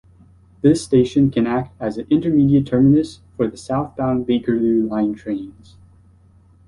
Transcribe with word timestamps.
This 0.63 0.83
station 0.83 1.29
can 1.29 1.45
act 1.45 1.75
as 1.79 1.99
an 1.99 2.07
intermediate 2.09 2.65
terminus 2.65 3.19
for 3.37 3.55
southbound 3.55 4.25
Bakerloo 4.25 4.89
line 4.89 5.13
trains. 5.13 5.77